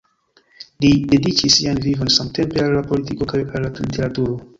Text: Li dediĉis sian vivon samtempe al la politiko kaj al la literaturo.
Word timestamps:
Li 0.85 0.89
dediĉis 1.11 1.53
sian 1.57 1.81
vivon 1.83 2.11
samtempe 2.15 2.63
al 2.63 2.73
la 2.77 2.81
politiko 2.93 3.29
kaj 3.33 3.43
al 3.51 3.67
la 3.67 3.71
literaturo. 3.77 4.41